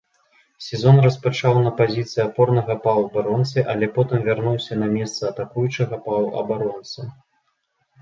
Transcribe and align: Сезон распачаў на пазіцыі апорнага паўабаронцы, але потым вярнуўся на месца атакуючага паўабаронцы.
Сезон 0.67 0.95
распачаў 1.05 1.59
на 1.67 1.73
пазіцыі 1.81 2.21
апорнага 2.23 2.77
паўабаронцы, 2.87 3.67
але 3.75 3.93
потым 4.01 4.27
вярнуўся 4.31 4.73
на 4.83 4.91
месца 4.97 5.23
атакуючага 5.33 6.05
паўабаронцы. 6.11 6.99